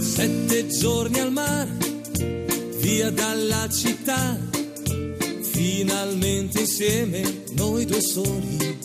[0.00, 1.70] Sette giorni al mare,
[2.80, 4.36] via dalla città,
[5.42, 8.78] finalmente insieme noi due soli.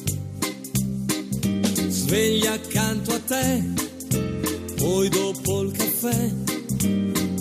[1.87, 3.63] Sveglia accanto a te,
[4.75, 6.31] poi dopo il caffè,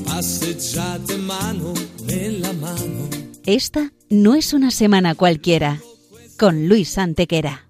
[0.05, 1.73] passeggiate mano
[2.05, 3.09] nella mano.
[3.45, 5.79] Esta no es una semana cualquiera,
[6.37, 7.61] con Luis Antequera.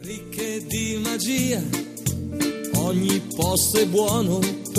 [0.00, 1.62] Ricche di magia,
[2.74, 4.59] ogni posto è buono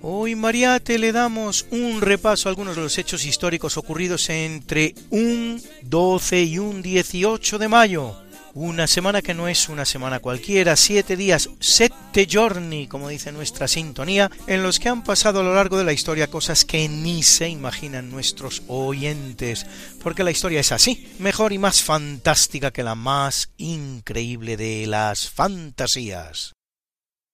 [0.00, 5.60] Hoy Mariate le damos un repaso a algunos de los hechos históricos ocurridos entre un
[5.82, 8.16] 12 y un 18 de mayo.
[8.54, 13.68] Una semana que no es una semana cualquiera, siete días, sette giorni, como dice nuestra
[13.68, 17.22] sintonía, en los que han pasado a lo largo de la historia cosas que ni
[17.22, 19.66] se imaginan nuestros oyentes,
[20.02, 25.28] porque la historia es así, mejor y más fantástica que la más increíble de las
[25.28, 26.52] fantasías.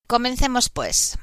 [0.07, 1.17] Comencemos pues.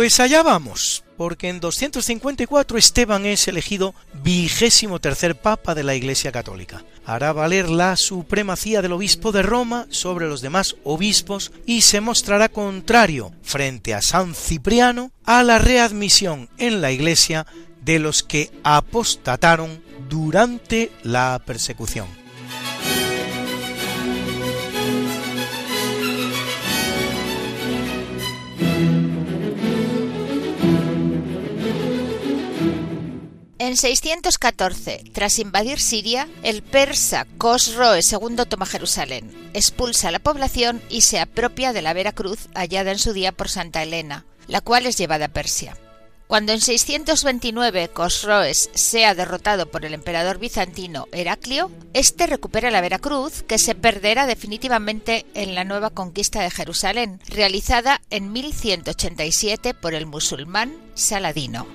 [0.00, 6.32] Pues allá vamos, porque en 254 Esteban es elegido vigésimo tercer papa de la Iglesia
[6.32, 6.86] Católica.
[7.04, 12.48] Hará valer la supremacía del obispo de Roma sobre los demás obispos y se mostrará
[12.48, 17.46] contrario frente a San Cipriano a la readmisión en la Iglesia
[17.82, 22.19] de los que apostataron durante la persecución.
[33.60, 40.80] En 614, tras invadir Siria, el persa Cosroe II toma Jerusalén, expulsa a la población
[40.88, 44.62] y se apropia de la Vera Cruz hallada en su día por Santa Elena, la
[44.62, 45.76] cual es llevada a Persia.
[46.26, 53.42] Cuando en 629 Cosroes sea derrotado por el emperador bizantino Heraclio, este recupera la Veracruz,
[53.42, 60.06] que se perderá definitivamente en la nueva conquista de Jerusalén, realizada en 1187 por el
[60.06, 61.66] musulmán Saladino.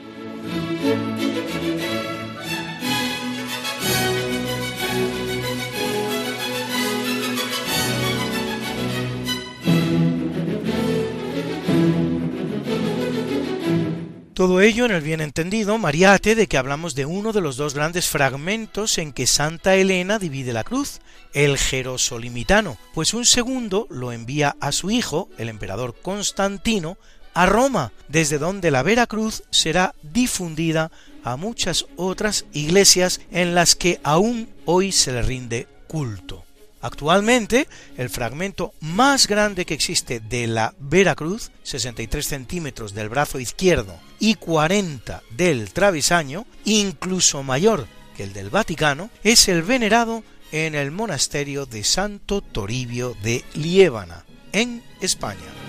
[14.36, 17.74] Todo ello en el bien entendido, Mariate, de que hablamos de uno de los dos
[17.74, 21.00] grandes fragmentos en que Santa Elena divide la cruz,
[21.32, 26.98] el Jerosolimitano, pues un segundo lo envía a su hijo, el emperador Constantino,
[27.34, 30.92] a Roma, desde donde la Vera Cruz será difundida
[31.24, 36.45] a muchas otras iglesias en las que aún hoy se le rinde culto.
[36.86, 44.00] Actualmente, el fragmento más grande que existe de la Veracruz, 63 centímetros del brazo izquierdo
[44.20, 50.92] y 40 del travesaño, incluso mayor que el del Vaticano, es el venerado en el
[50.92, 55.65] monasterio de Santo Toribio de Liébana, en España.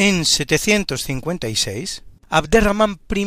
[0.00, 3.26] En 756, Abderramán I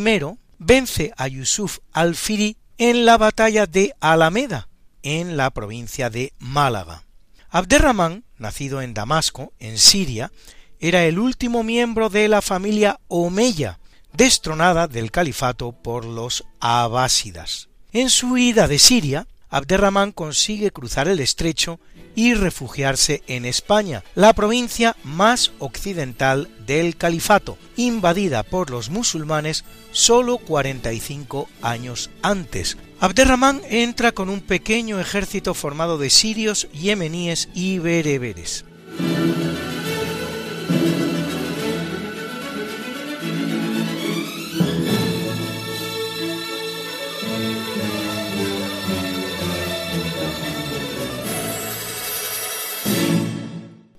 [0.58, 4.70] vence a Yusuf al-Firi en la batalla de Alameda,
[5.02, 7.04] en la provincia de Málaga.
[7.50, 10.32] Abderramán, nacido en Damasco, en Siria,
[10.80, 13.78] era el último miembro de la familia Omeya,
[14.14, 17.68] destronada del califato por los abásidas.
[17.92, 21.80] En su huida de Siria, Abderramán consigue cruzar el estrecho
[22.14, 30.38] y refugiarse en España, la provincia más occidental del califato, invadida por los musulmanes sólo
[30.38, 38.64] 45 años antes, Abderramán entra con un pequeño ejército formado de sirios, yemeníes y bereberes.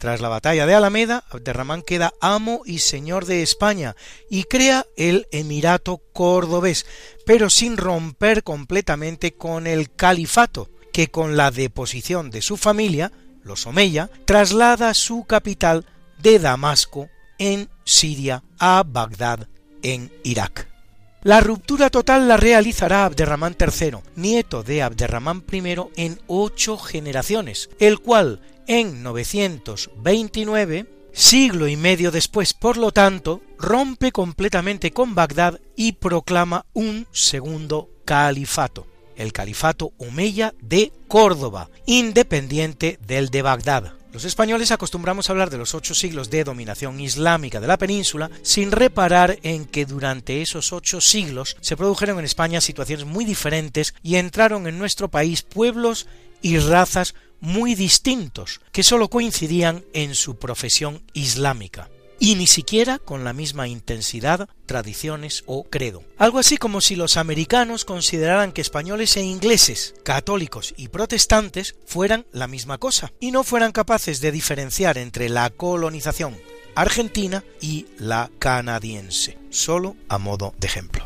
[0.04, 3.96] Tras la batalla de Alameda, Abderramán queda amo y señor de España
[4.30, 6.86] y crea el Emirato cordobés,
[7.26, 13.14] pero sin romper completamente con el califato, que con la deposición de su familia,
[13.44, 15.86] los Omeya, traslada su capital
[16.22, 17.08] de Damasco
[17.38, 19.48] en Siria a Bagdad
[19.84, 20.68] en Irak.
[21.22, 28.00] La ruptura total la realizará Abderramán III, nieto de Abderramán I en ocho generaciones, el
[28.00, 35.94] cual en 929, siglo y medio después, por lo tanto, rompe completamente con Bagdad y
[35.94, 43.94] proclama un segundo califato, el califato Omeya de Córdoba, independiente del de Bagdad.
[44.14, 48.30] Los españoles acostumbramos a hablar de los ocho siglos de dominación islámica de la península
[48.44, 53.96] sin reparar en que durante esos ocho siglos se produjeron en España situaciones muy diferentes
[54.04, 56.06] y entraron en nuestro país pueblos
[56.44, 63.26] y razas muy distintos, que sólo coincidían en su profesión islámica, y ni siquiera con
[63.26, 66.06] la misma intensidad, tradiciones o credo.
[66.18, 72.26] Algo así como si los americanos consideraran que españoles e ingleses, católicos y protestantes fueran
[72.32, 76.38] la misma cosa, y no fueran capaces de diferenciar entre la colonización
[76.76, 81.06] argentina y la canadiense, solo a modo de ejemplo.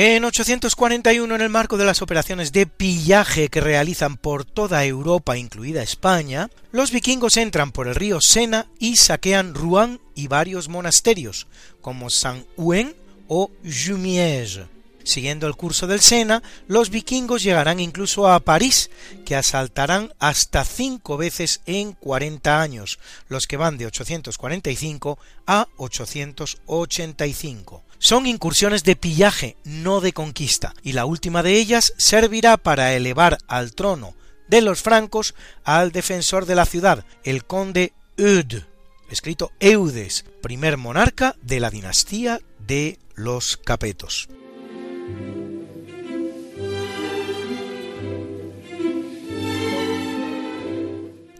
[0.00, 5.36] En 841, en el marco de las operaciones de pillaje que realizan por toda Europa,
[5.36, 11.48] incluida España, los vikingos entran por el río Sena y saquean Rouen y varios monasterios,
[11.80, 12.94] como Saint-Ouen
[13.26, 14.60] o Jumièges.
[15.08, 18.90] Siguiendo el curso del Sena, los vikingos llegarán incluso a París,
[19.24, 27.84] que asaltarán hasta cinco veces en 40 años, los que van de 845 a 885.
[27.98, 33.38] Son incursiones de pillaje, no de conquista, y la última de ellas servirá para elevar
[33.48, 34.14] al trono
[34.46, 35.34] de los francos
[35.64, 38.66] al defensor de la ciudad, el conde Eudes,
[39.08, 44.28] escrito Eudes, primer monarca de la dinastía de los Capetos.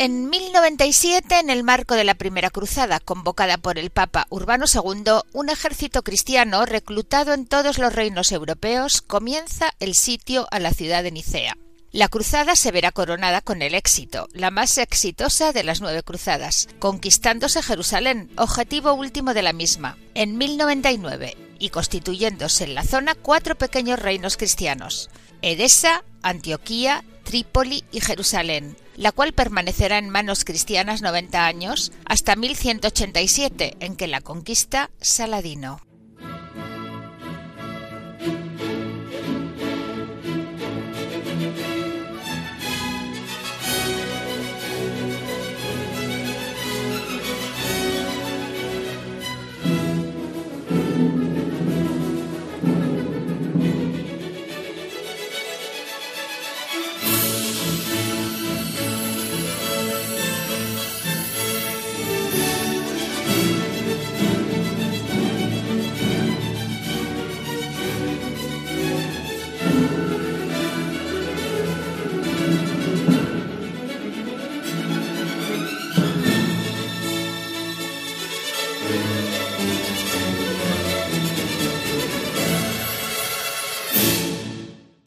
[0.00, 5.22] En 1097, en el marco de la Primera Cruzada, convocada por el Papa Urbano II,
[5.32, 11.02] un ejército cristiano reclutado en todos los reinos europeos comienza el sitio a la ciudad
[11.02, 11.56] de Nicea.
[11.90, 16.68] La cruzada se verá coronada con el éxito, la más exitosa de las nueve cruzadas,
[16.78, 23.56] conquistándose Jerusalén, objetivo último de la misma, en 1099, y constituyéndose en la zona cuatro
[23.56, 25.10] pequeños reinos cristianos,
[25.42, 33.76] Edesa, Antioquía, Trípoli y Jerusalén, la cual permanecerá en manos cristianas 90 años hasta 1187,
[33.80, 35.87] en que la conquista Saladino.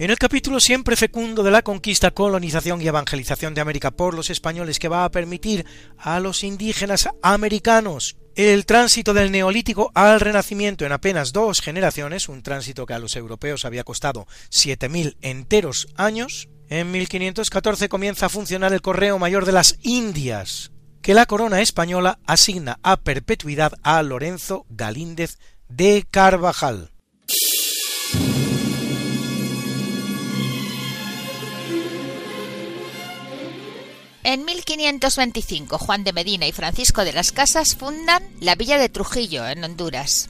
[0.02, 4.32] En el capítulo siempre fecundo de la conquista, colonización y evangelización de América por los
[4.32, 5.64] españoles que va a permitir
[5.96, 12.42] a los indígenas americanos el tránsito del neolítico al renacimiento en apenas dos generaciones, un
[12.42, 18.74] tránsito que a los europeos había costado 7.000 enteros años, en 1514 comienza a funcionar
[18.74, 20.72] el Correo Mayor de las Indias,
[21.04, 25.38] que la corona española asigna a perpetuidad a Lorenzo Galíndez
[25.70, 26.91] de Carvajal.
[34.24, 39.48] En 1525, Juan de Medina y Francisco de las Casas fundan la villa de Trujillo,
[39.48, 40.30] en Honduras.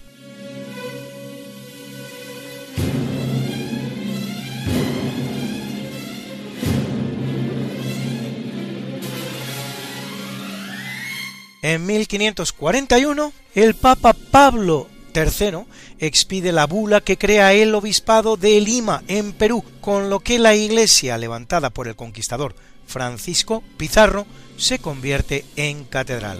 [11.62, 15.66] En 1541, el Papa Pablo III
[16.00, 20.56] expide la bula que crea el obispado de Lima, en Perú, con lo que la
[20.56, 22.56] iglesia levantada por el conquistador
[22.92, 26.40] Francisco Pizarro se convierte en catedral.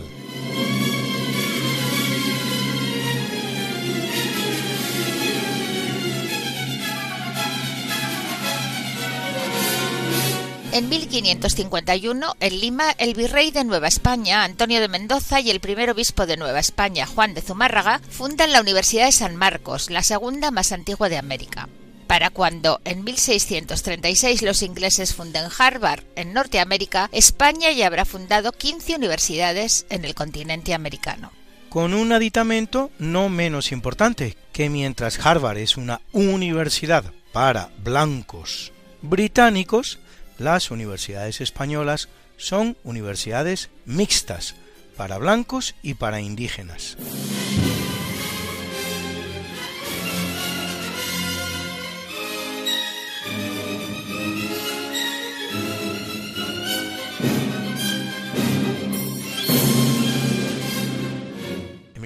[10.74, 15.90] En 1551, en Lima, el virrey de Nueva España, Antonio de Mendoza, y el primer
[15.90, 20.50] obispo de Nueva España, Juan de Zumárraga, fundan la Universidad de San Marcos, la segunda
[20.50, 21.68] más antigua de América.
[22.12, 28.98] Para cuando en 1636 los ingleses funden Harvard en Norteamérica, España ya habrá fundado 15
[28.98, 31.32] universidades en el continente americano.
[31.70, 40.00] Con un aditamento no menos importante, que mientras Harvard es una universidad para blancos británicos,
[40.38, 44.56] las universidades españolas son universidades mixtas,
[44.98, 46.98] para blancos y para indígenas.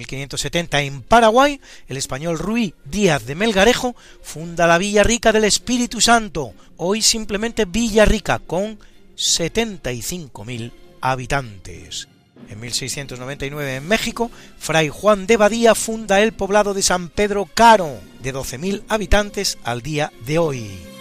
[0.06, 6.00] 1570 en Paraguay, el español Ruy Díaz de Melgarejo funda la Villa Rica del Espíritu
[6.00, 8.78] Santo, hoy simplemente Villa Rica, con
[9.16, 12.08] 75.000 habitantes.
[12.48, 17.98] En 1699 en México, Fray Juan de Badía funda el poblado de San Pedro Caro,
[18.22, 20.95] de 12.000 habitantes al día de hoy.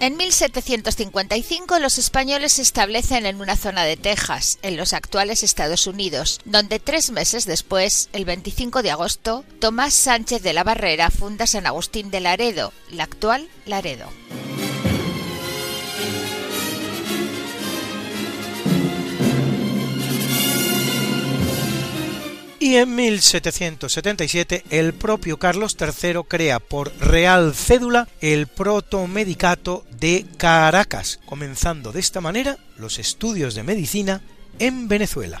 [0.00, 5.86] En 1755 los españoles se establecen en una zona de Texas, en los actuales Estados
[5.86, 11.46] Unidos, donde tres meses después, el 25 de agosto, Tomás Sánchez de la Barrera funda
[11.46, 14.08] San Agustín de Laredo, la actual Laredo.
[22.62, 31.20] Y en 1777 el propio Carlos III crea por Real Cédula el Protomedicato de Caracas,
[31.24, 34.20] comenzando de esta manera los estudios de medicina
[34.58, 35.40] en Venezuela.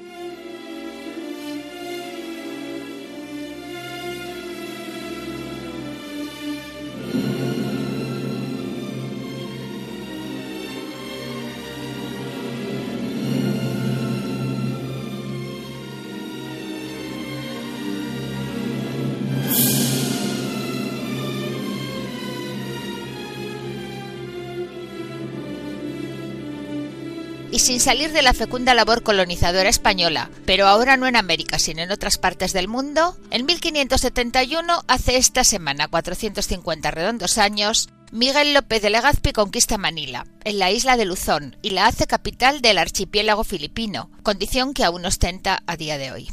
[27.61, 31.91] Sin salir de la fecunda labor colonizadora española, pero ahora no en América, sino en
[31.91, 38.89] otras partes del mundo, en 1571, hace esta semana 450 redondos años, Miguel López de
[38.89, 44.09] Legazpi conquista Manila, en la isla de Luzón, y la hace capital del archipiélago filipino,
[44.23, 46.29] condición que aún ostenta a día de hoy.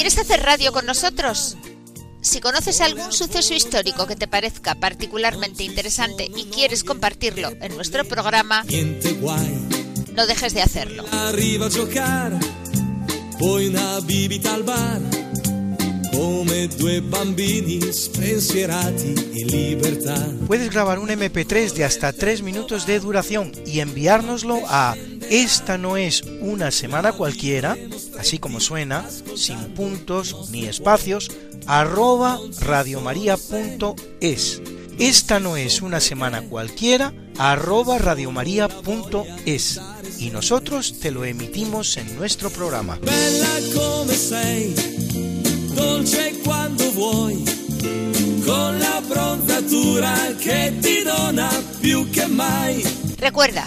[0.00, 1.58] ¿Quieres hacer radio con nosotros?
[2.22, 8.06] Si conoces algún suceso histórico que te parezca particularmente interesante y quieres compartirlo en nuestro
[8.06, 8.64] programa,
[10.14, 11.04] no dejes de hacerlo.
[20.46, 24.96] Puedes grabar un MP3 de hasta 3 minutos de duración y enviárnoslo a
[25.28, 27.76] esta no es una semana cualquiera,
[28.18, 29.04] así como suena,
[29.36, 31.30] sin puntos ni espacios,
[31.66, 34.62] arroba radiomaria.es.
[34.98, 39.80] Esta no es una semana cualquiera, arroba radiomaria.es.
[40.18, 42.98] Y nosotros te lo emitimos en nuestro programa.
[45.74, 47.44] dolce quando vuoi,
[48.44, 51.48] con la prontatura che ti dona
[51.80, 52.84] più che mai.
[53.16, 53.66] Recuerda,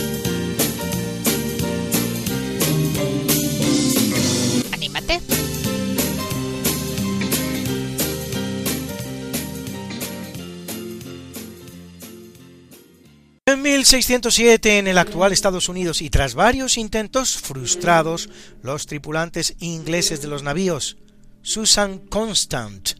[13.61, 18.27] En En 1607, en el actual Estados Unidos, y tras varios intentos frustrados,
[18.63, 20.97] los tripulantes ingleses de los navíos
[21.43, 22.93] Susan Constant,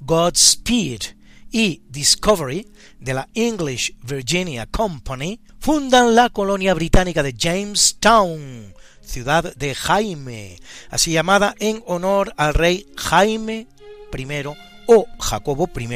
[0.00, 1.02] Godspeed
[1.52, 2.66] y Discovery
[2.98, 10.56] de la English Virginia Company fundan la colonia británica de Jamestown, ciudad de Jaime,
[10.88, 13.66] así llamada en honor al rey Jaime
[14.16, 14.24] I
[14.86, 15.86] o Jacobo I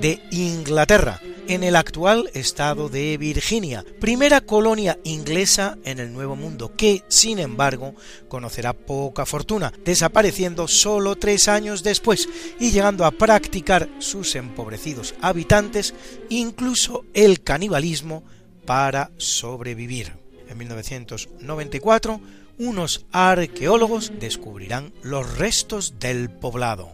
[0.00, 6.72] de Inglaterra, en el actual estado de Virginia, primera colonia inglesa en el Nuevo Mundo,
[6.76, 7.94] que, sin embargo,
[8.28, 12.28] conocerá poca fortuna, desapareciendo solo tres años después
[12.58, 15.94] y llegando a practicar sus empobrecidos habitantes
[16.28, 18.24] incluso el canibalismo
[18.64, 20.12] para sobrevivir.
[20.48, 22.20] En 1994,
[22.58, 26.90] unos arqueólogos descubrirán los restos del poblado.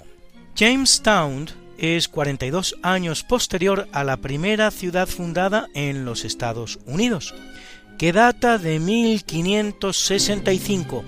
[0.54, 7.34] Jamestown es 42 años posterior a la primera ciudad fundada en los Estados Unidos,
[7.98, 11.04] que data de 1565,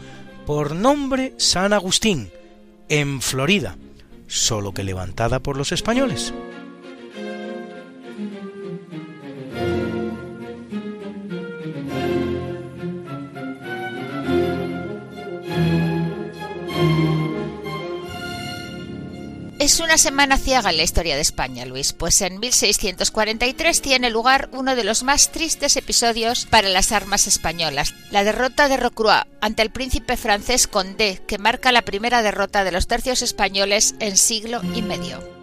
[0.47, 2.31] por nombre San Agustín,
[2.89, 3.77] en Florida,
[4.27, 6.33] solo que levantada por los españoles.
[19.95, 24.75] Una semana ciega en la historia de España, Luis, pues en 1643 tiene lugar uno
[24.75, 29.71] de los más tristes episodios para las armas españolas, la derrota de Rocroi ante el
[29.71, 34.83] príncipe francés Condé, que marca la primera derrota de los tercios españoles en siglo y
[34.83, 35.34] medio.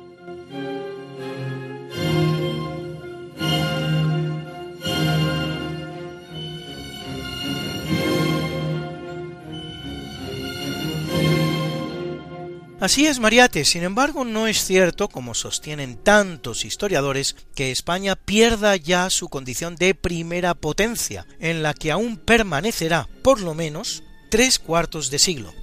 [12.82, 13.64] Así es, Mariate.
[13.64, 19.76] Sin embargo, no es cierto, como sostienen tantos historiadores, que España pierda ya su condición
[19.76, 25.54] de primera potencia, en la que aún permanecerá, por lo menos, tres cuartos de siglo.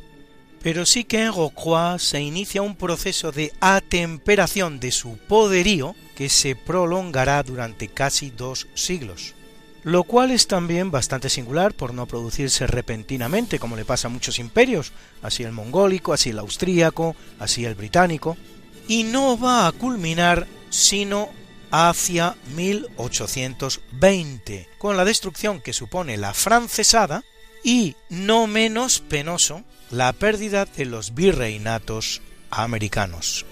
[0.62, 6.28] Pero sí que en Rocroi se inicia un proceso de atemperación de su poderío que
[6.28, 9.34] se prolongará durante casi dos siglos
[9.84, 14.38] lo cual es también bastante singular por no producirse repentinamente como le pasa a muchos
[14.38, 18.36] imperios, así el mongólico, así el austríaco, así el británico,
[18.86, 21.30] y no va a culminar sino
[21.70, 27.24] hacia 1820, con la destrucción que supone la francesada
[27.62, 33.44] y, no menos penoso, la pérdida de los virreinatos americanos.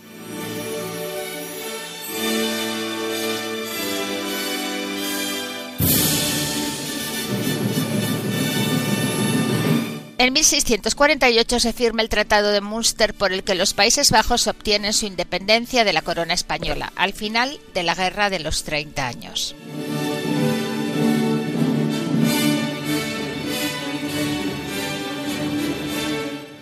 [10.18, 14.94] En 1648 se firma el Tratado de Münster por el que los Países Bajos obtienen
[14.94, 19.54] su independencia de la corona española, al final de la Guerra de los Treinta Años.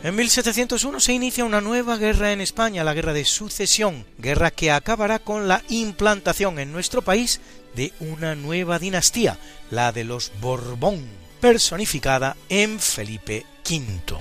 [0.02, 4.72] En 1701 se inicia una nueva guerra en España, la Guerra de Sucesión, guerra que
[4.72, 7.40] acabará con la implantación en nuestro país
[7.76, 9.38] de una nueva dinastía,
[9.70, 14.16] la de los Borbón personificada en Felipe V.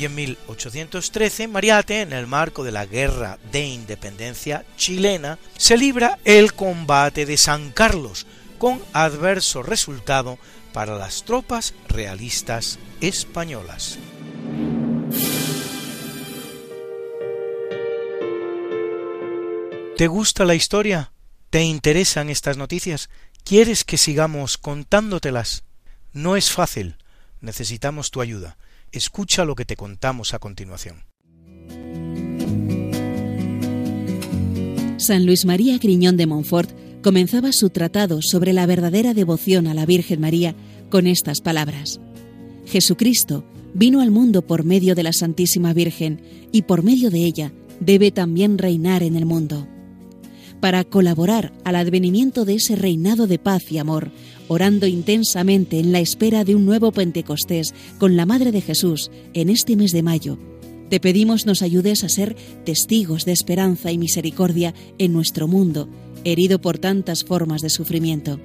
[0.05, 6.53] En 1813, Mariate, en el marco de la Guerra de Independencia chilena, se libra el
[6.55, 8.27] combate de San Carlos,
[8.59, 10.39] con adverso resultado
[10.73, 13.99] para las tropas realistas españolas.
[19.97, 21.13] ¿Te gusta la historia?
[21.51, 23.11] ¿Te interesan estas noticias?
[23.45, 25.63] ¿Quieres que sigamos contándotelas?
[26.13, 26.97] No es fácil.
[27.41, 28.57] Necesitamos tu ayuda.
[28.95, 31.03] Escucha lo que te contamos a continuación.
[34.99, 36.71] San Luis María Griñón de Montfort
[37.03, 40.55] comenzaba su tratado sobre la verdadera devoción a la Virgen María
[40.91, 42.01] con estas palabras.
[42.67, 47.53] Jesucristo vino al mundo por medio de la Santísima Virgen y por medio de ella
[47.81, 49.67] debe también reinar en el mundo.
[50.65, 54.11] Para colaborar al advenimiento de ese reinado de paz y amor,
[54.49, 59.51] orando intensamente en la espera de un nuevo Pentecostés con la Madre de Jesús en
[59.51, 60.39] este mes de mayo,
[60.89, 65.87] te pedimos nos ayudes a ser testigos de esperanza y misericordia en nuestro mundo,
[66.25, 68.41] herido por tantas formas de sufrimiento.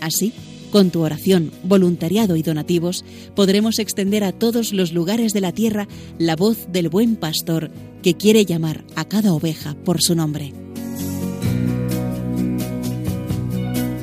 [0.00, 0.32] Así,
[0.72, 3.04] con tu oración, voluntariado y donativos,
[3.36, 5.86] podremos extender a todos los lugares de la tierra
[6.18, 7.70] la voz del buen pastor
[8.02, 10.52] que quiere llamar a cada oveja por su nombre.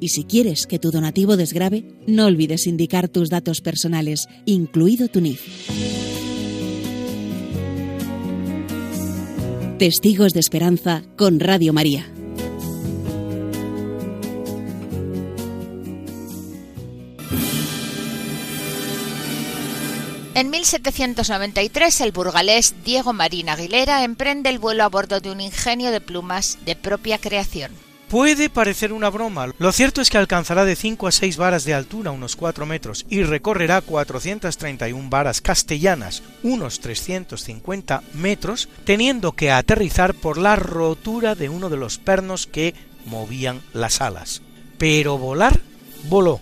[0.00, 5.20] Y si quieres que tu donativo desgrabe, no olvides indicar tus datos personales, incluido tu
[5.20, 5.40] NIF.
[9.78, 12.06] Testigos de Esperanza con Radio María.
[20.36, 25.90] En 1793, el burgalés Diego Marín Aguilera emprende el vuelo a bordo de un ingenio
[25.90, 27.85] de plumas de propia creación.
[28.08, 31.74] Puede parecer una broma, lo cierto es que alcanzará de 5 a 6 varas de
[31.74, 40.14] altura, unos 4 metros, y recorrerá 431 varas castellanas, unos 350 metros, teniendo que aterrizar
[40.14, 42.74] por la rotura de uno de los pernos que
[43.06, 44.40] movían las alas.
[44.78, 45.58] Pero volar,
[46.04, 46.38] voló.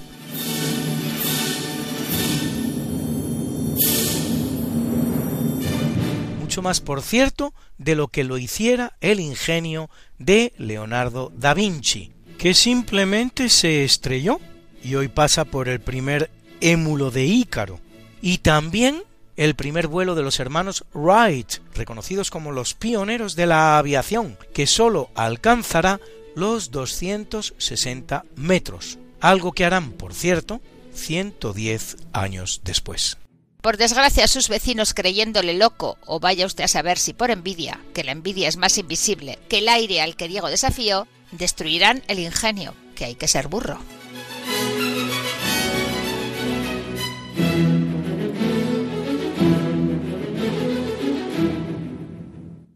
[6.63, 12.55] Más, por cierto, de lo que lo hiciera el ingenio de Leonardo da Vinci, que
[12.55, 14.41] simplemente se estrelló
[14.83, 17.81] y hoy pasa por el primer émulo de Ícaro,
[18.21, 19.03] y también
[19.37, 24.67] el primer vuelo de los hermanos Wright, reconocidos como los pioneros de la aviación, que
[24.67, 26.01] sólo alcanzará
[26.37, 30.61] los 260 metros, algo que harán, por cierto,
[30.95, 33.19] 110 años después.
[33.65, 38.05] Por desgracia, sus vecinos creyéndole loco, o vaya usted a saber si por envidia, que
[38.05, 42.75] la envidia es más invisible que el aire al que Diego desafió, destruirán el ingenio,
[42.95, 43.79] que hay que ser burro.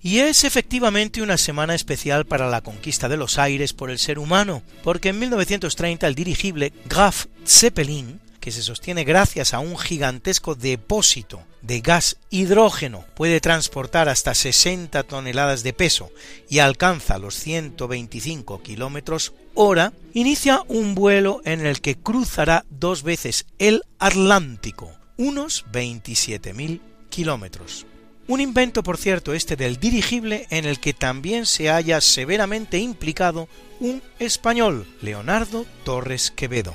[0.00, 4.18] Y es efectivamente una semana especial para la conquista de los aires por el ser
[4.18, 10.54] humano, porque en 1930 el dirigible Graf Zeppelin que se sostiene gracias a un gigantesco
[10.54, 16.10] depósito de gas hidrógeno, puede transportar hasta 60 toneladas de peso
[16.48, 23.46] y alcanza los 125 kilómetros hora, inicia un vuelo en el que cruzará dos veces
[23.58, 27.84] el Atlántico, unos 27.000 kilómetros.
[28.28, 33.48] Un invento, por cierto, este del dirigible en el que también se haya severamente implicado
[33.80, 36.74] un español, Leonardo Torres Quevedo.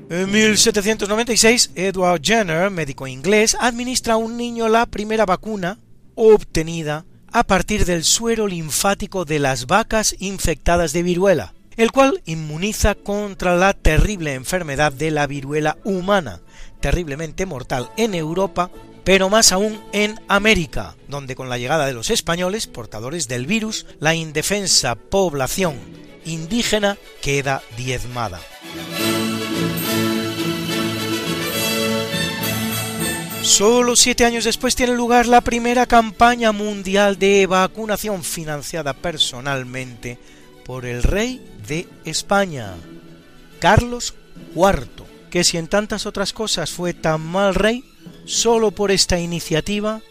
[0.08, 5.80] En 1796, Edward Jenner, médico inglés, administra a un niño la primera vacuna
[6.14, 12.94] obtenida a partir del suero linfático de las vacas infectadas de viruela, el cual inmuniza
[12.94, 16.40] contra la terrible enfermedad de la viruela humana,
[16.82, 18.70] terriblemente mortal en Europa,
[19.04, 23.88] pero más aún en América, donde con la llegada de los españoles, portadores del virus,
[24.00, 25.76] la indefensa población
[26.26, 28.40] indígena queda diezmada.
[33.46, 40.18] Solo siete años después tiene lugar la primera campaña mundial de vacunación financiada personalmente
[40.66, 42.74] por el rey de España,
[43.60, 44.16] Carlos
[44.56, 47.84] IV, que si en tantas otras cosas fue tan mal rey,
[48.26, 50.02] solo por esta iniciativa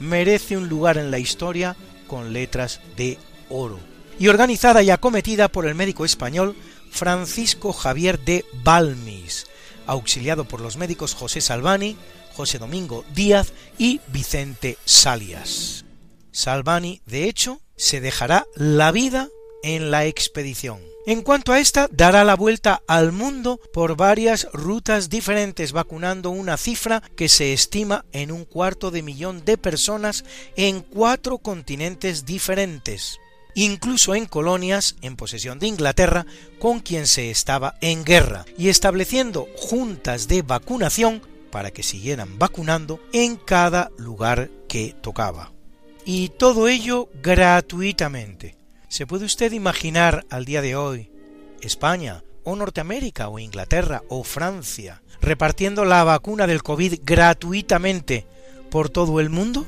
[0.00, 1.76] merece un lugar en la historia
[2.08, 3.18] con letras de
[3.50, 3.78] oro,
[4.18, 6.56] y organizada y acometida por el médico español
[6.90, 9.46] Francisco Javier de Balmis,
[9.86, 11.96] auxiliado por los médicos José Salvani,
[12.40, 15.84] José Domingo Díaz y Vicente Salias.
[16.32, 19.28] Salvani, de hecho, se dejará la vida
[19.62, 20.80] en la expedición.
[21.04, 26.56] En cuanto a esta, dará la vuelta al mundo por varias rutas diferentes, vacunando una
[26.56, 30.24] cifra que se estima en un cuarto de millón de personas
[30.56, 33.18] en cuatro continentes diferentes,
[33.54, 36.24] incluso en colonias en posesión de Inglaterra
[36.58, 43.00] con quien se estaba en guerra, y estableciendo juntas de vacunación para que siguieran vacunando
[43.12, 45.52] en cada lugar que tocaba.
[46.04, 48.56] Y todo ello gratuitamente.
[48.88, 51.10] ¿Se puede usted imaginar al día de hoy
[51.60, 58.26] España o Norteamérica o Inglaterra o Francia repartiendo la vacuna del COVID gratuitamente
[58.70, 59.66] por todo el mundo?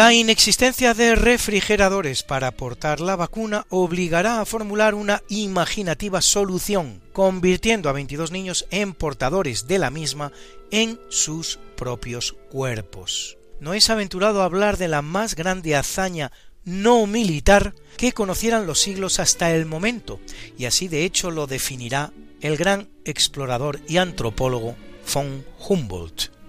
[0.00, 7.90] La inexistencia de refrigeradores para aportar la vacuna obligará a formular una imaginativa solución, convirtiendo
[7.90, 10.32] a 22 niños en portadores de la misma
[10.70, 13.36] en sus propios cuerpos.
[13.60, 16.32] No es aventurado hablar de la más grande hazaña
[16.64, 20.18] no militar que conocieran los siglos hasta el momento,
[20.56, 22.10] y así de hecho lo definirá
[22.40, 24.76] el gran explorador y antropólogo
[25.12, 26.39] von Humboldt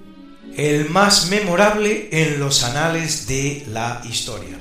[0.55, 4.59] el más memorable en los anales de la historia.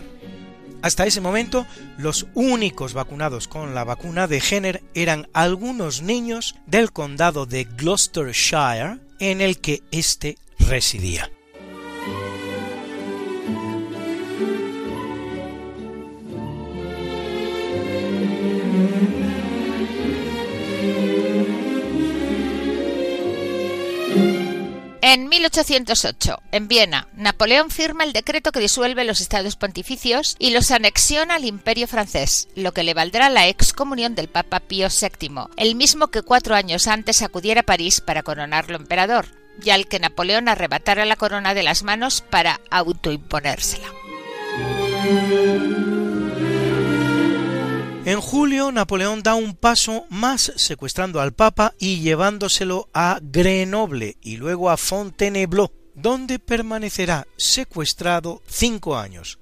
[0.82, 1.66] Hasta ese momento,
[1.98, 8.98] los únicos vacunados con la vacuna de Jenner eran algunos niños del condado de Gloucestershire
[9.18, 11.30] en el que éste residía.
[25.02, 30.70] En 1808, en Viena, Napoleón firma el decreto que disuelve los estados pontificios y los
[30.70, 35.74] anexiona al imperio francés, lo que le valdrá la excomunión del Papa Pío VII, el
[35.74, 39.26] mismo que cuatro años antes acudiera a París para coronarlo emperador,
[39.62, 43.88] y al que Napoleón arrebatara la corona de las manos para autoimponérsela.
[48.10, 54.36] En julio, Napoleón da un paso más secuestrando al Papa y llevándoselo a Grenoble y
[54.36, 59.38] luego a Fontainebleau, donde permanecerá secuestrado cinco años,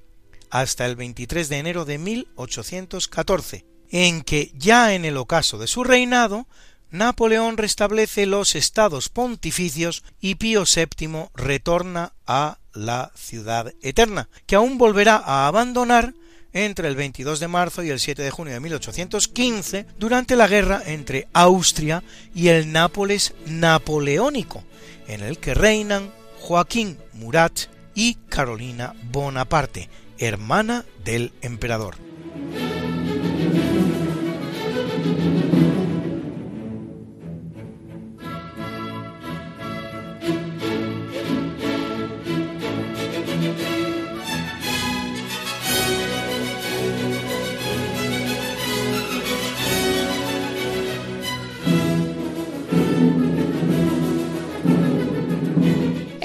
[0.50, 5.82] hasta el 23 de enero de 1814, en que ya en el ocaso de su
[5.82, 6.46] reinado,
[6.90, 14.76] Napoleón restablece los estados pontificios y Pío VII retorna a la ciudad eterna, que aún
[14.76, 16.12] volverá a abandonar
[16.52, 20.82] entre el 22 de marzo y el 7 de junio de 1815 durante la guerra
[20.86, 22.02] entre Austria
[22.34, 24.64] y el Nápoles napoleónico,
[25.06, 27.60] en el que reinan Joaquín Murat
[27.94, 31.96] y Carolina Bonaparte, hermana del emperador.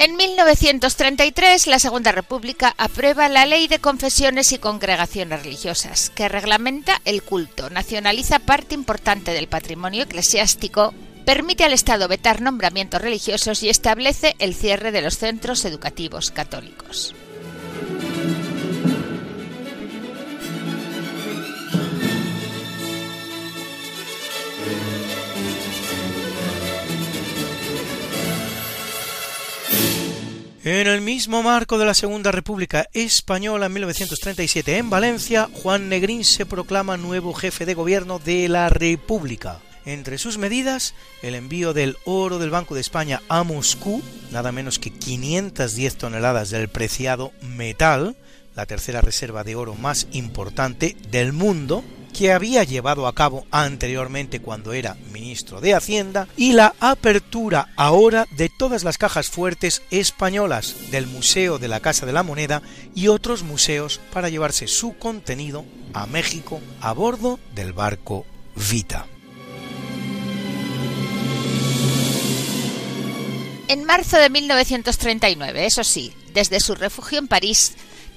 [0.03, 7.01] En 1933, la Segunda República aprueba la Ley de Confesiones y Congregaciones Religiosas, que reglamenta
[7.05, 10.93] el culto, nacionaliza parte importante del patrimonio eclesiástico,
[11.25, 17.15] permite al Estado vetar nombramientos religiosos y establece el cierre de los centros educativos católicos.
[30.65, 36.23] En el mismo marco de la Segunda República Española en 1937 en Valencia, Juan Negrín
[36.23, 39.59] se proclama nuevo jefe de gobierno de la República.
[39.83, 44.79] Entre sus medidas, el envío del oro del Banco de España a Moscú, nada menos
[44.79, 48.15] que 510 toneladas del preciado metal,
[48.55, 54.39] la tercera reserva de oro más importante del mundo, que había llevado a cabo anteriormente
[54.39, 60.75] cuando era ministro de Hacienda, y la apertura ahora de todas las cajas fuertes españolas
[60.91, 62.61] del Museo de la Casa de la Moneda
[62.95, 69.07] y otros museos para llevarse su contenido a México a bordo del barco Vita.
[73.67, 77.73] En marzo de 1939, eso sí, desde su refugio en París,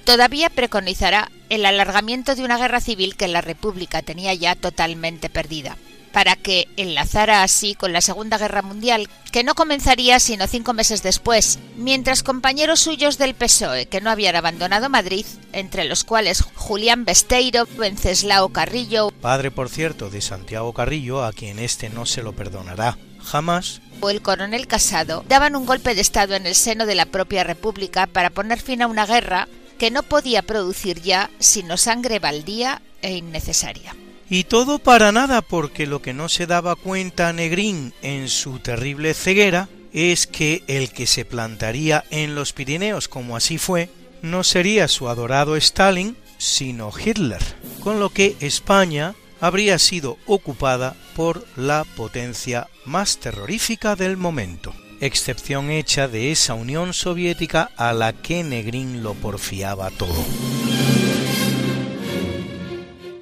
[0.07, 5.75] todavía preconizará el alargamiento de una guerra civil que la República tenía ya totalmente perdida,
[6.13, 11.03] para que enlazara así con la Segunda Guerra Mundial, que no comenzaría sino cinco meses
[11.03, 17.03] después, mientras compañeros suyos del PSOE que no habían abandonado Madrid, entre los cuales Julián
[17.03, 22.31] Besteiro, Wenceslao Carrillo, padre por cierto de Santiago Carrillo, a quien éste no se lo
[22.31, 23.81] perdonará, jamás.
[23.99, 27.43] o el coronel Casado daban un golpe de Estado en el seno de la propia
[27.43, 32.81] República para poner fin a una guerra que no podía producir ya sino sangre baldía
[33.01, 33.95] e innecesaria.
[34.29, 39.13] Y todo para nada porque lo que no se daba cuenta Negrín en su terrible
[39.13, 43.89] ceguera es que el que se plantaría en los Pirineos como así fue,
[44.21, 47.41] no sería su adorado Stalin, sino Hitler,
[47.79, 55.69] con lo que España habría sido ocupada por la potencia más terrorífica del momento, excepción
[55.69, 60.25] hecha de esa Unión Soviética a la que Negrín lo porfiaba todo.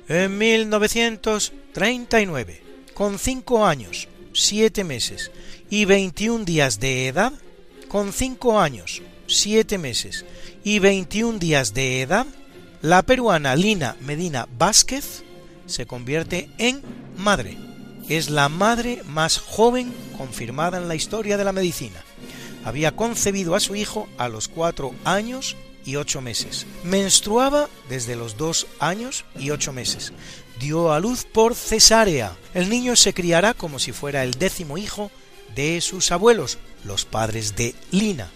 [0.08, 2.62] En 1939,
[2.94, 5.32] con cinco años, siete meses
[5.70, 7.34] y 21 días de edad,
[7.88, 10.26] con cinco años, siete meses
[10.64, 12.26] y 21 días de edad,
[12.82, 15.24] la peruana Lina Medina Vázquez
[15.66, 16.82] se convierte en
[17.18, 17.58] madre.
[18.08, 22.04] Es la madre más joven confirmada en la historia de la medicina.
[22.63, 26.68] Había concebido a su hijo a los cuatro años y ocho meses.
[26.84, 30.13] Menstruaba desde los dos años y ocho meses.
[30.60, 32.38] Dio a luz por cesárea.
[32.54, 35.12] El niño se criará como si fuera el décimo hijo
[35.56, 38.30] de sus abuelos, los padres de Lina.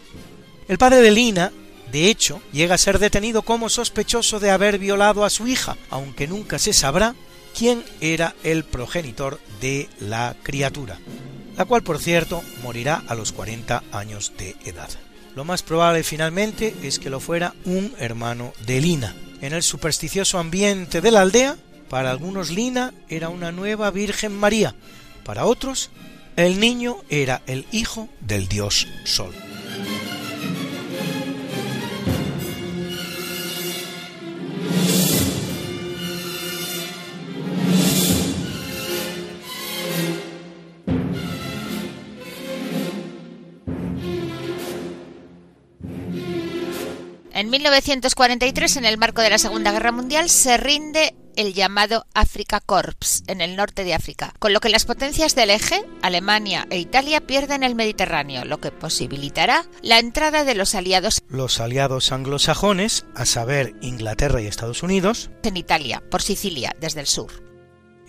[0.68, 1.52] El padre de Lina,
[1.92, 6.28] de hecho, llega a ser detenido como sospechoso de haber violado a su hija, aunque
[6.28, 7.16] nunca se sabrá
[7.60, 10.98] quién era el progenitor de la criatura,
[11.58, 14.88] la cual por cierto morirá a los 40 años de edad.
[15.36, 19.14] Lo más probable finalmente es que lo fuera un hermano de Lina.
[19.42, 21.58] En el supersticioso ambiente de la aldea,
[21.90, 24.74] para algunos Lina era una nueva Virgen María,
[25.26, 25.90] para otros
[26.38, 29.34] el niño era el hijo del dios Sol.
[47.40, 52.60] En 1943, en el marco de la Segunda Guerra Mundial, se rinde el llamado Africa
[52.60, 56.80] Corps en el norte de África, con lo que las potencias del eje, Alemania e
[56.80, 63.06] Italia, pierden el Mediterráneo, lo que posibilitará la entrada de los aliados los aliados anglosajones,
[63.16, 67.49] a saber Inglaterra y Estados Unidos, en Italia, por Sicilia, desde el sur.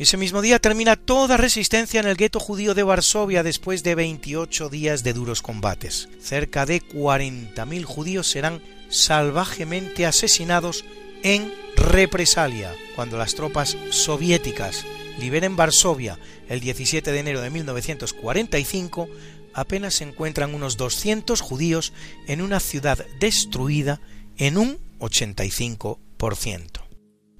[0.00, 4.70] Ese mismo día termina toda resistencia en el gueto judío de Varsovia después de 28
[4.70, 6.08] días de duros combates.
[6.22, 10.86] Cerca de 40.000 judíos serán salvajemente asesinados
[11.22, 14.86] en represalia cuando las tropas soviéticas
[15.18, 19.06] liberen Varsovia el 17 de enero de 1945
[19.52, 21.92] apenas se encuentran unos 200 judíos
[22.26, 24.00] en una ciudad destruida
[24.38, 26.79] en un 85%.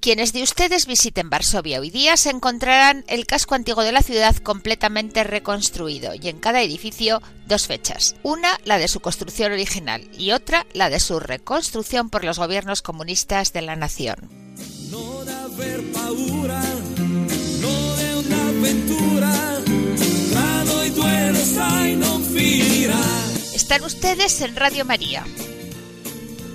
[0.00, 4.34] Quienes de ustedes visiten Varsovia hoy día se encontrarán el casco antiguo de la ciudad
[4.36, 8.16] completamente reconstruido y en cada edificio dos fechas.
[8.22, 12.80] Una la de su construcción original y otra la de su reconstrucción por los gobiernos
[12.80, 14.30] comunistas de la nación.
[23.54, 25.26] Están ustedes en Radio María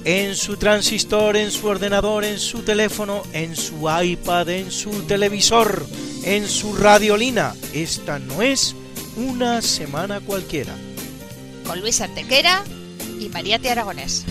[0.06, 5.86] en su transistor, en su ordenador, en su teléfono, en su iPad, en su televisor,
[6.24, 7.56] en su radiolina.
[7.74, 8.76] Esta no es
[9.18, 10.76] una semana cualquiera.
[11.66, 12.64] Con Luis Antequera
[13.20, 13.70] y María T.
[13.70, 14.26] Aragonés.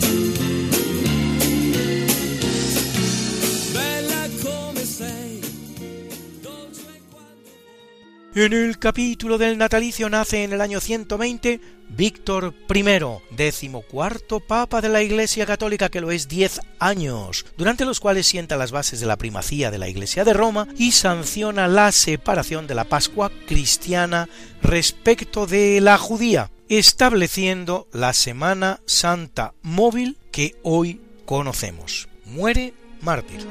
[8.37, 12.85] En el capítulo del natalicio nace en el año 120 Víctor I,
[13.31, 18.57] decimocuarto papa de la Iglesia Católica, que lo es diez años, durante los cuales sienta
[18.57, 22.75] las bases de la primacía de la Iglesia de Roma y sanciona la separación de
[22.75, 24.29] la Pascua cristiana
[24.62, 32.09] respecto de la judía, estableciendo la Semana Santa móvil que hoy conocemos.
[32.25, 33.47] Muere mártir.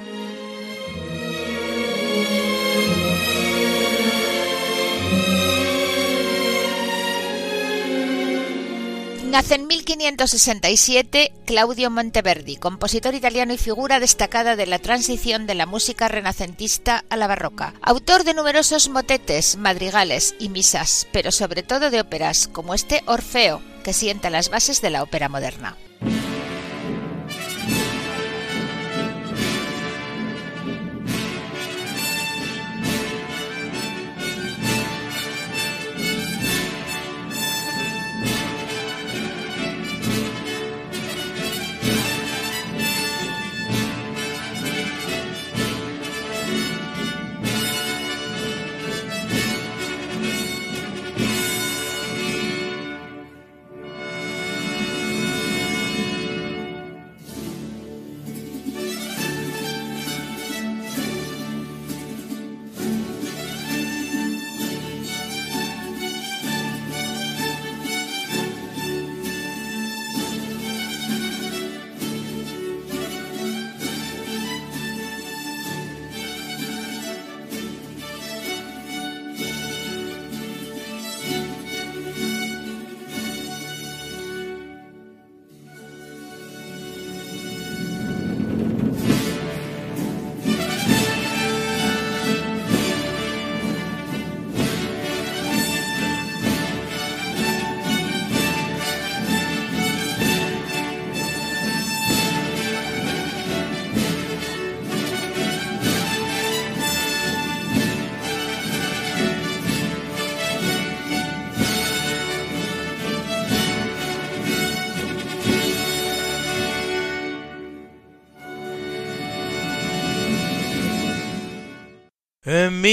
[9.34, 15.66] Nace en 1567 Claudio Monteverdi, compositor italiano y figura destacada de la transición de la
[15.66, 17.74] música renacentista a la barroca.
[17.82, 23.60] Autor de numerosos motetes, madrigales y misas, pero sobre todo de óperas, como este Orfeo,
[23.84, 25.78] que sienta las bases de la ópera moderna.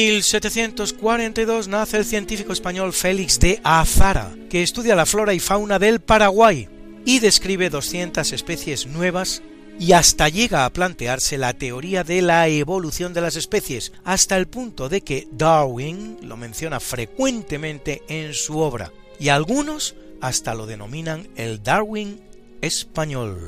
[0.00, 6.00] 1742 nace el científico español Félix de Azara, que estudia la flora y fauna del
[6.00, 6.68] Paraguay
[7.04, 9.42] y describe 200 especies nuevas
[9.78, 14.48] y hasta llega a plantearse la teoría de la evolución de las especies, hasta el
[14.48, 21.28] punto de que Darwin lo menciona frecuentemente en su obra, y algunos hasta lo denominan
[21.36, 22.22] el Darwin
[22.62, 23.38] español.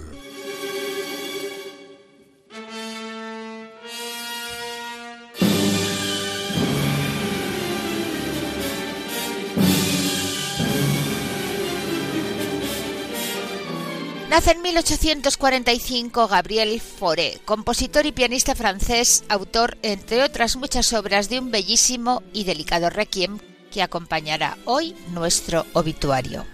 [14.32, 21.38] Nace en 1845 Gabriel Fauré, compositor y pianista francés, autor, entre otras muchas obras, de
[21.38, 23.38] un bellísimo y delicado requiem
[23.70, 26.46] que acompañará hoy nuestro obituario.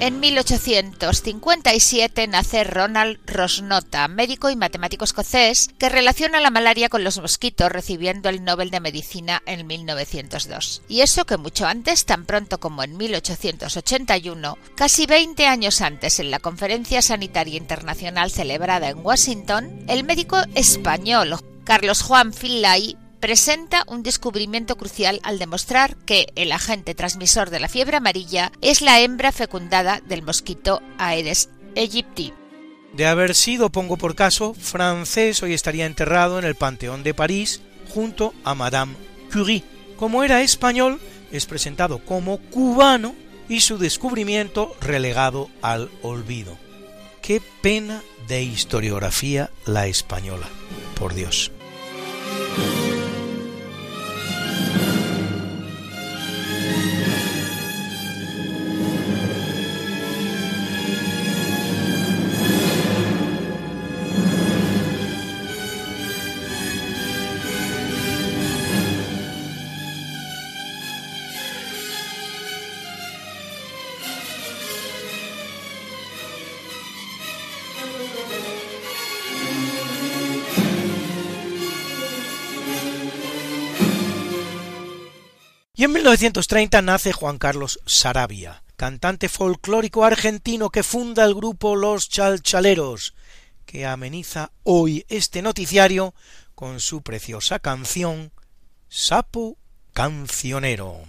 [0.00, 7.20] En 1857 nace Ronald Rosnota, médico y matemático escocés, que relaciona la malaria con los
[7.20, 10.82] mosquitos, recibiendo el Nobel de Medicina en 1902.
[10.88, 16.30] Y eso que mucho antes, tan pronto como en 1881, casi 20 años antes en
[16.30, 21.34] la Conferencia Sanitaria Internacional celebrada en Washington, el médico español
[21.64, 27.68] Carlos Juan Finlay presenta un descubrimiento crucial al demostrar que el agente transmisor de la
[27.68, 32.32] fiebre amarilla es la hembra fecundada del mosquito Aedes aegypti.
[32.92, 37.60] De haber sido, pongo por caso, francés, hoy estaría enterrado en el Panteón de París
[37.92, 38.94] junto a Madame
[39.32, 39.64] Curie.
[39.96, 41.00] Como era español,
[41.30, 43.14] es presentado como cubano
[43.48, 46.56] y su descubrimiento relegado al olvido.
[47.20, 50.48] Qué pena de historiografía la española,
[50.98, 51.50] por Dios.
[85.78, 92.08] Y en 1930 nace Juan Carlos Sarabia, cantante folclórico argentino que funda el grupo Los
[92.08, 93.14] Chalchaleros,
[93.64, 96.14] que ameniza hoy este noticiario
[96.56, 98.32] con su preciosa canción
[98.88, 99.56] Sapo
[99.92, 101.04] Cancionero.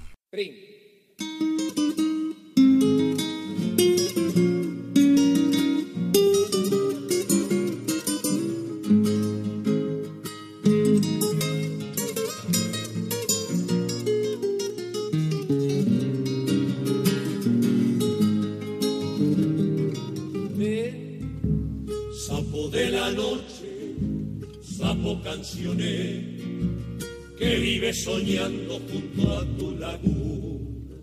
[27.38, 30.96] Que vive soñando junto a tu laguna.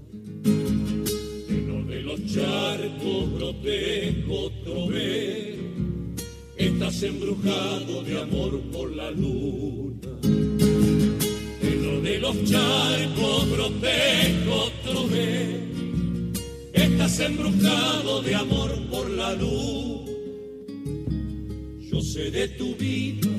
[1.48, 5.56] Lleno de los charcos protejo otro vez,
[6.56, 10.10] estás embrujado de amor por la luna.
[11.62, 15.60] Lleno de los charcos protejo otro vez,
[16.72, 20.10] estás embrujado de amor por la luz.
[21.88, 23.35] Yo sé de tu vida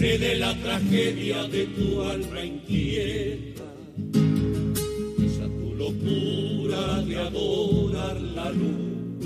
[0.00, 3.68] Sé de la tragedia de tu alma inquieta,
[5.26, 9.20] esa tu locura de adorar la luz,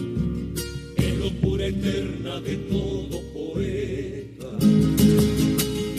[0.96, 4.50] es locura eterna de todo poeta.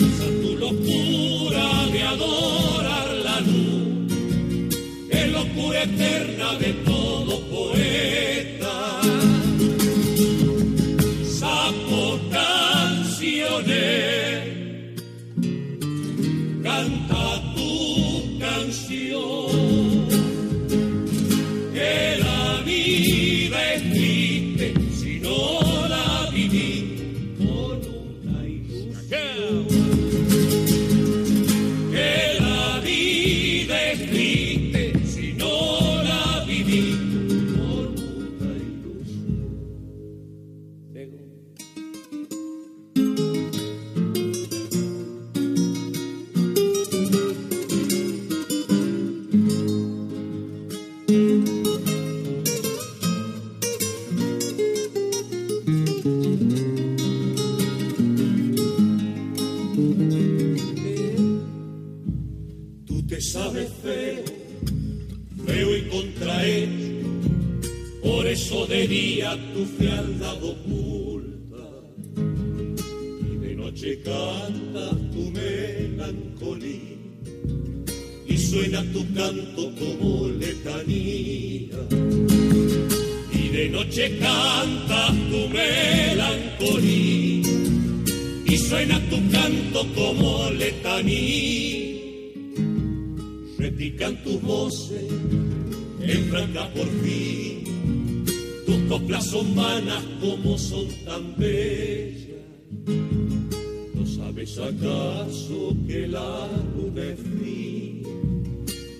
[0.07, 4.11] Esa tu locura de adorar la luz,
[5.09, 8.54] es locura eterna de todo poeta.
[62.85, 64.23] Tú te sabes feo,
[65.45, 67.09] feo y contrahecho,
[68.01, 71.57] por eso de día tu fealdad oculta.
[72.15, 76.95] Y de noche cantas tu melancolía.
[78.27, 81.75] Y suena tu canto como letanía.
[83.33, 87.64] Y de noche cantas tu melancolía
[88.55, 92.31] y suena tu canto como letanía
[93.57, 95.03] repican tus voces
[95.99, 98.23] en franca por fin
[98.65, 102.15] tus coplas son vanas como son tan bellas
[103.93, 108.09] ¿No sabes acaso que la luna es fría?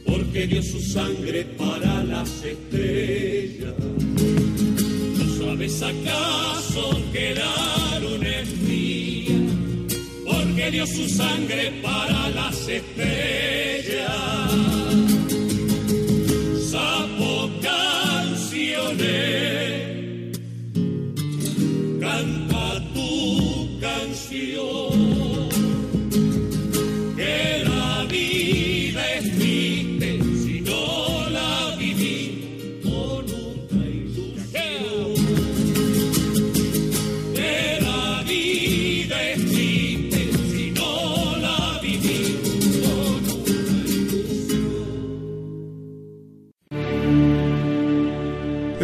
[0.05, 3.73] Porque dio su sangre para las estrellas.
[5.17, 9.44] ¿No sabes acaso que la luna es fría?
[10.55, 14.05] Porque dio su sangre para las estrellas.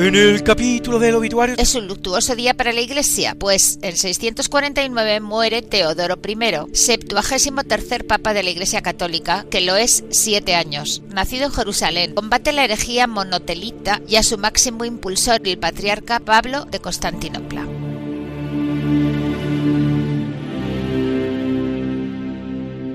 [0.01, 5.19] En el capítulo del obituario Es un luctuoso día para la Iglesia, pues en 649
[5.19, 11.03] muere Teodoro I, septuagésimo tercer papa de la Iglesia Católica, que lo es siete años.
[11.09, 16.65] Nacido en Jerusalén, combate la herejía monotelita y a su máximo impulsor, el patriarca Pablo
[16.65, 17.70] de Constantinopla.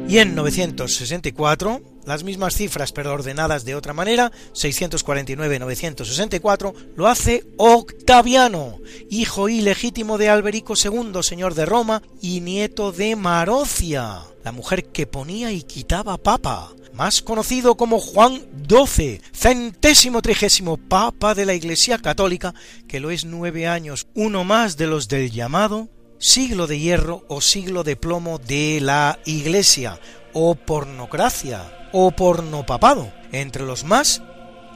[0.08, 8.78] Y en 964, las mismas cifras pero ordenadas de otra manera, 649-964, lo hace Octaviano,
[9.10, 15.08] hijo ilegítimo de Alberico II, señor de Roma, y nieto de Marocia, la mujer que
[15.08, 21.98] ponía y quitaba papa, más conocido como Juan XII, centésimo trigésimo papa de la Iglesia
[21.98, 22.54] Católica,
[22.86, 25.88] que lo es nueve años, uno más de los del llamado
[26.18, 30.00] siglo de hierro o siglo de plomo de la Iglesia,
[30.32, 34.22] o pornocracia, o pornopapado, entre los más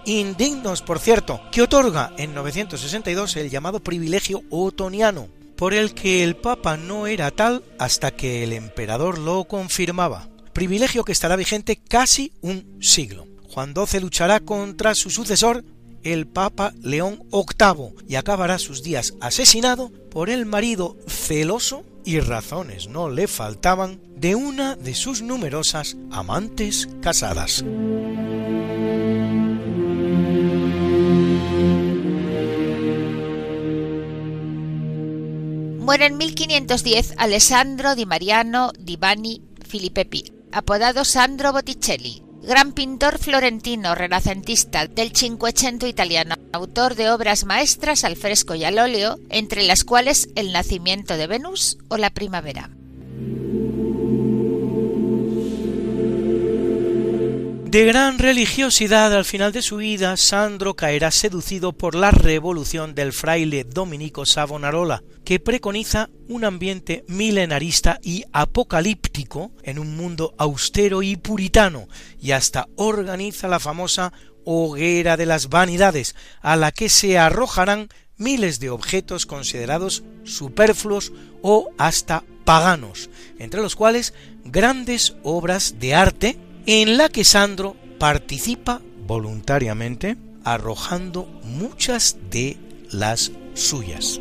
[0.04, 6.36] indignos, por cierto, que otorga en 962 el llamado privilegio otoniano, por el que el
[6.36, 12.32] Papa no era tal hasta que el emperador lo confirmaba, privilegio que estará vigente casi
[12.40, 13.26] un siglo.
[13.52, 15.64] Juan XII luchará contra su sucesor,
[16.02, 22.88] el Papa León VIII, y acabará sus días asesinado por el marido celoso, y razones
[22.88, 27.62] no le faltaban, de una de sus numerosas amantes casadas.
[35.78, 43.94] Muere en 1510 Alessandro di Mariano di Vanni Filippepi, apodado Sandro Botticelli, gran pintor florentino
[43.94, 49.84] renacentista del Cinquecento italiano, autor de obras maestras al fresco y al óleo, entre las
[49.84, 52.70] cuales El nacimiento de Venus o La primavera.
[57.70, 63.12] De gran religiosidad al final de su vida, Sandro caerá seducido por la revolución del
[63.12, 71.14] fraile dominico Savonarola, que preconiza un ambiente milenarista y apocalíptico en un mundo austero y
[71.14, 71.86] puritano,
[72.20, 74.12] y hasta organiza la famosa
[74.44, 81.70] hoguera de las vanidades, a la que se arrojarán miles de objetos considerados superfluos o
[81.78, 84.12] hasta paganos, entre los cuales
[84.44, 86.36] grandes obras de arte,
[86.66, 92.56] en la que Sandro participa voluntariamente arrojando muchas de
[92.90, 94.20] las suyas.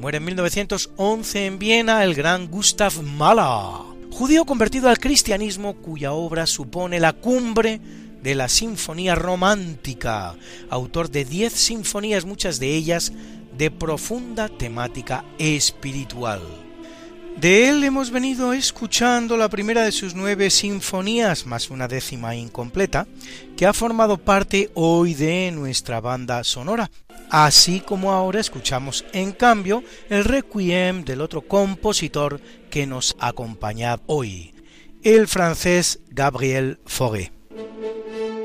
[0.00, 6.46] Muere en 1911 en Viena el gran Gustav Mahler, judío convertido al cristianismo cuya obra
[6.46, 7.80] supone la cumbre
[8.22, 10.34] de la sinfonía romántica,
[10.68, 13.12] autor de diez sinfonías, muchas de ellas
[13.56, 16.40] de profunda temática espiritual.
[17.36, 23.06] De él hemos venido escuchando la primera de sus nueve sinfonías, más una décima incompleta,
[23.56, 26.90] que ha formado parte hoy de nuestra banda sonora,
[27.30, 34.52] así como ahora escuchamos en cambio el requiem del otro compositor que nos acompaña hoy,
[35.02, 37.39] el francés Gabriel Fauré.
[37.60, 38.39] Música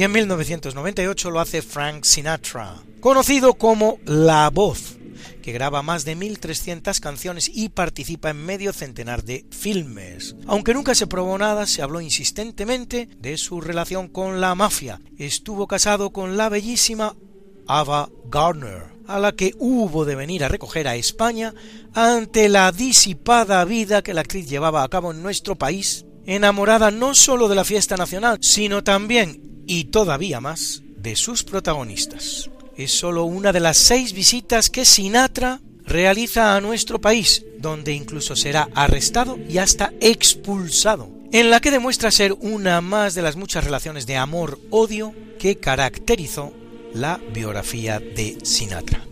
[0.00, 4.96] y en 1998 lo hace Frank Sinatra, conocido como La Voz,
[5.42, 10.36] que graba más de 1.300 canciones y participa en medio centenar de filmes.
[10.46, 15.02] Aunque nunca se probó nada, se habló insistentemente de su relación con la mafia.
[15.18, 17.14] Estuvo casado con la bellísima
[17.66, 21.52] Ava Gardner, a la que hubo de venir a recoger a España
[21.92, 27.14] ante la disipada vida que la actriz llevaba a cabo en nuestro país, enamorada no
[27.14, 33.22] sólo de la fiesta nacional, sino también, y todavía más, de sus protagonistas es solo
[33.22, 39.38] una de las seis visitas que Sinatra realiza a nuestro país, donde incluso será arrestado
[39.48, 44.16] y hasta expulsado, en la que demuestra ser una más de las muchas relaciones de
[44.16, 46.52] amor-odio que caracterizó
[46.92, 49.06] la biografía de Sinatra.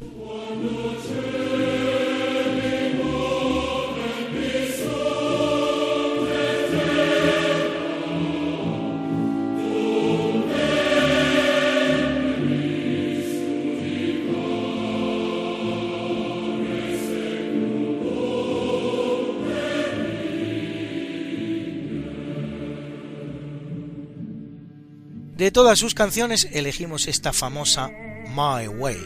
[25.38, 27.92] De todas sus canciones elegimos esta famosa
[28.34, 28.98] My Way,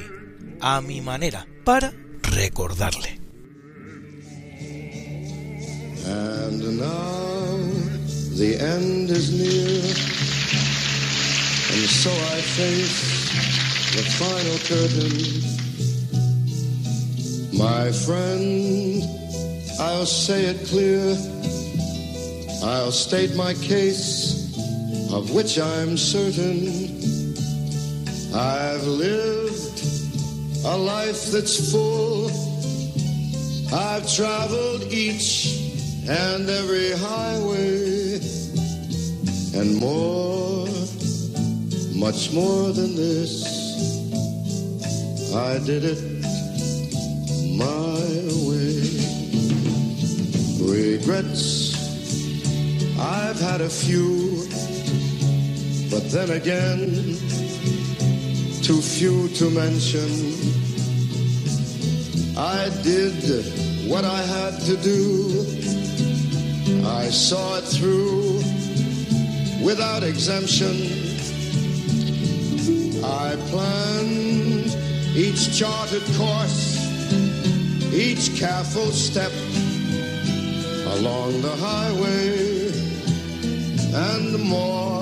[0.63, 3.21] a mi manera, para recordarle.
[6.07, 7.59] And now
[8.35, 9.85] the end is near,
[11.75, 13.29] and so I face
[13.95, 15.13] the final curtain.
[17.53, 19.03] My friend,
[19.79, 21.15] I'll say it clear,
[22.65, 24.32] I'll state my case
[25.13, 26.67] of which I'm certain.
[28.35, 29.85] I've lived
[30.65, 32.31] a life that's full.
[33.75, 35.59] I've traveled each
[36.09, 38.21] and every highway
[39.55, 40.67] and more,
[41.95, 43.45] much more than this.
[45.35, 46.03] I did it
[47.59, 48.01] my
[48.49, 48.81] way.
[50.59, 51.75] Regrets,
[52.99, 54.52] I've had a few
[55.93, 56.79] but then again,
[58.63, 60.09] too few to mention.
[62.35, 63.13] I did
[63.91, 65.45] what I had to do.
[66.87, 68.39] I saw it through
[69.63, 70.75] without exemption.
[73.05, 74.75] I planned
[75.15, 76.81] each charted course,
[77.93, 79.33] each careful step
[80.97, 82.63] along the highway
[83.95, 85.02] and more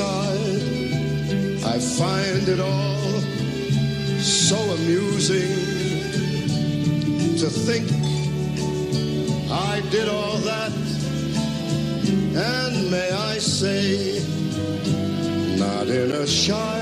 [0.00, 3.20] I find it all
[4.20, 5.48] so amusing
[7.38, 7.90] to think
[9.50, 10.70] I did all that,
[12.36, 14.22] and may I say,
[15.58, 16.77] not in a shy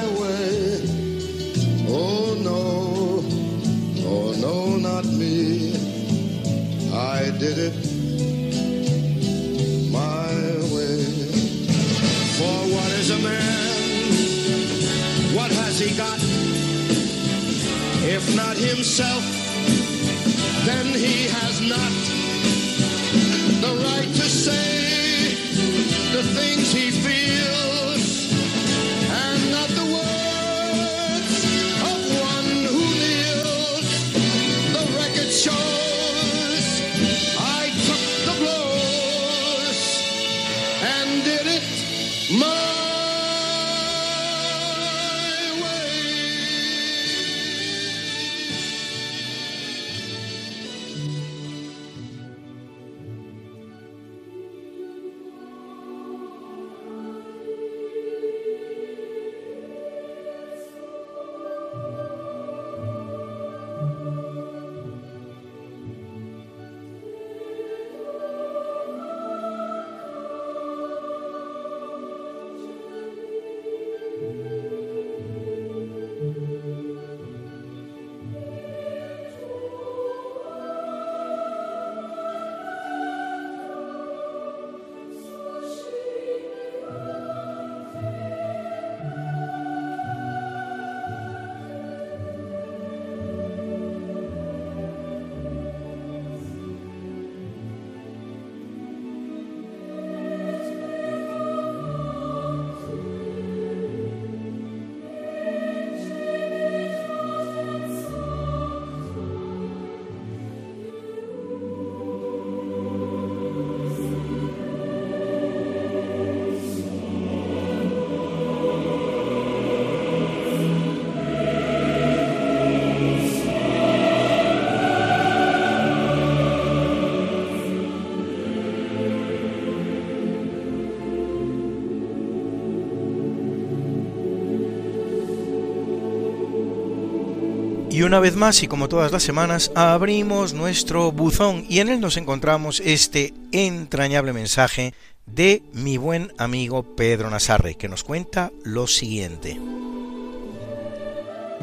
[137.96, 141.98] Y una vez más, y como todas las semanas, abrimos nuestro buzón y en él
[141.98, 144.92] nos encontramos este entrañable mensaje
[145.24, 149.58] de mi buen amigo Pedro Nazarre, que nos cuenta lo siguiente.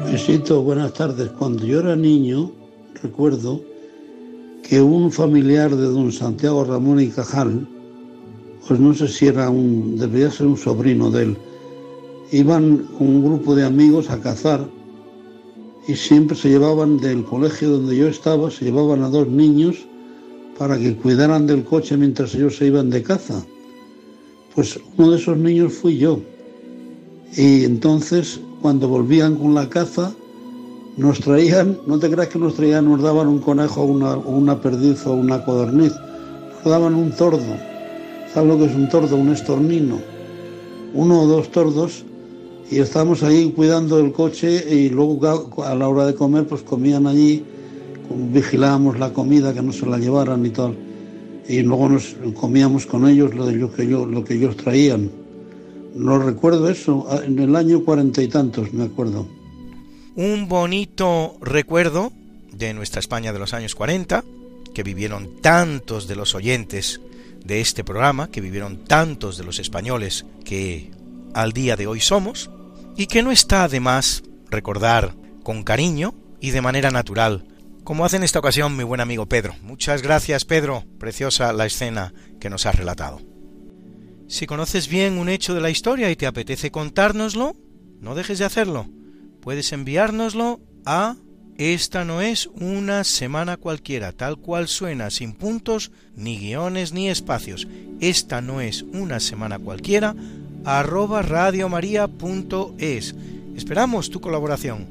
[0.04, 1.30] Luisito, buenas tardes.
[1.38, 2.50] Cuando yo era niño,
[3.00, 3.62] recuerdo
[4.68, 7.64] que un familiar de don Santiago Ramón y Cajal,
[8.66, 11.36] pues no sé si era un, debería ser un sobrino de él,
[12.32, 14.66] iban un grupo de amigos a cazar
[15.86, 19.76] y siempre se llevaban del colegio donde yo estaba, se llevaban a dos niños
[20.58, 23.44] para que cuidaran del coche mientras ellos se iban de caza.
[24.54, 26.20] Pues uno de esos niños fui yo.
[27.36, 30.14] Y entonces, cuando volvían con la caza,
[30.96, 34.60] nos traían, no te creas que nos traían, nos daban un conejo o una, una
[34.60, 35.92] perdiz o una codorniz,
[36.54, 37.42] nos daban un tordo.
[38.32, 39.16] ¿Sabes lo que es un tordo?
[39.16, 39.98] Un estornino.
[40.94, 42.04] Uno o dos tordos
[42.70, 47.06] y estábamos ahí cuidando el coche y luego a la hora de comer pues comían
[47.06, 47.44] allí,
[48.32, 50.76] vigilábamos la comida que no se la llevaran y tal
[51.48, 55.10] y luego nos comíamos con ellos lo, de lo, que, yo, lo que ellos traían.
[55.94, 59.28] No recuerdo eso, en el año cuarenta y tantos me acuerdo.
[60.16, 62.12] Un bonito recuerdo
[62.52, 64.24] de nuestra España de los años 40,
[64.72, 67.00] que vivieron tantos de los oyentes
[67.44, 70.90] de este programa, que vivieron tantos de los españoles que
[71.34, 72.50] al día de hoy somos,
[72.96, 77.46] y que no está de más recordar con cariño y de manera natural,
[77.84, 79.54] como hace en esta ocasión mi buen amigo Pedro.
[79.62, 83.20] Muchas gracias Pedro, preciosa la escena que nos has relatado.
[84.28, 87.56] Si conoces bien un hecho de la historia y te apetece contárnoslo,
[88.00, 88.88] no dejes de hacerlo.
[89.40, 91.16] Puedes enviárnoslo a
[91.56, 97.68] esta no es una semana cualquiera, tal cual suena, sin puntos, ni guiones, ni espacios.
[98.00, 100.16] Esta no es una semana cualquiera,
[100.64, 103.14] arroba radiomaria.es.
[103.56, 104.86] Esperamos tu colaboración.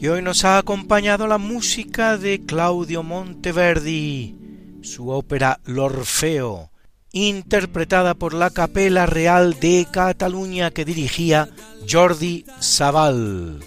[0.00, 4.36] Y hoy nos ha acompañado la música de Claudio Monteverdi,
[4.82, 6.70] su ópera L'Orfeo,
[7.12, 11.48] interpretada por la Capela Real de Cataluña que dirigía
[11.90, 13.58] Jordi Sabal,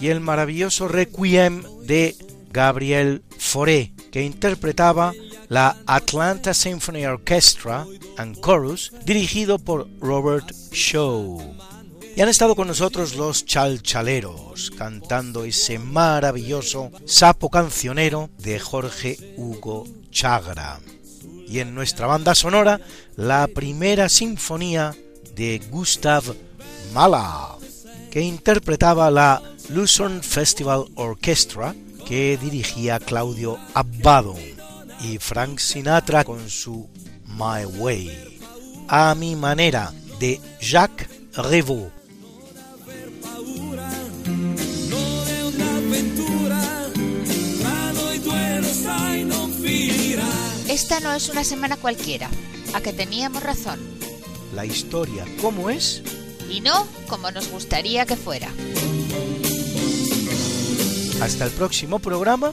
[0.00, 2.16] y el maravilloso Requiem de
[2.50, 5.12] Gabriel Fauré, que interpretaba
[5.52, 7.86] la Atlanta Symphony Orchestra
[8.16, 11.42] and Chorus, dirigido por Robert Shaw.
[12.16, 19.84] Y han estado con nosotros los chalchaleros, cantando ese maravilloso sapo cancionero de Jorge Hugo
[20.10, 20.80] Chagra.
[21.46, 22.80] Y en nuestra banda sonora,
[23.16, 24.96] la primera sinfonía
[25.34, 26.24] de Gustav
[26.94, 27.60] Mahler,
[28.10, 31.74] que interpretaba la Luzern Festival Orchestra,
[32.06, 34.34] que dirigía Claudio Abbado
[35.02, 36.88] y Frank Sinatra con su
[37.26, 38.38] My Way,
[38.88, 41.90] a mi manera de Jacques Revaux.
[50.68, 52.30] Esta no es una semana cualquiera,
[52.72, 53.78] a que teníamos razón.
[54.54, 56.02] La historia, ¿cómo es?
[56.48, 58.48] Y no como nos gustaría que fuera.
[61.20, 62.52] Hasta el próximo programa.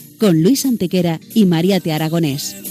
[0.21, 2.70] con Luis Antequera y María Te Aragonés.